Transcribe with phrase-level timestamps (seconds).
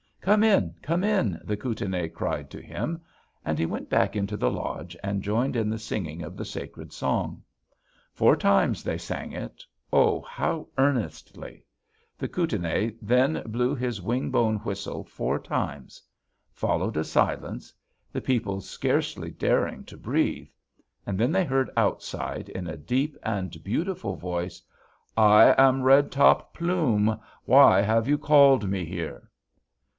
[0.19, 0.75] "'Come in!
[0.83, 3.01] Come in!' the Kootenai cried to him.
[3.43, 6.91] And he went back into the lodge and joined in the singing of the sacred
[6.93, 7.43] song.
[8.13, 11.65] Four times they sang it, oh, how earnestly!
[12.17, 16.01] The Kootenai then blew his wing bone whistle four times.
[16.51, 17.73] Followed a silence;
[18.11, 20.49] the people scarcely daring to breathe.
[21.05, 24.61] And then they heard outside, in a deep and beautiful voice:
[25.17, 27.19] 'I am Red Top Plume!
[27.45, 29.27] Why have you called me here?'